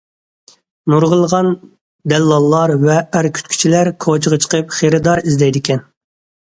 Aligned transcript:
نۇرغۇنلىغان 0.93 1.49
دەللاللار 2.13 2.75
ۋە 2.87 2.97
ئەر 3.05 3.31
كۈتكۈچىلەر 3.39 3.95
كوچىغا 4.09 4.45
چىقىپ 4.47 4.79
خېرىدار 4.81 5.25
ئىزدەيدىكەن. 5.29 5.89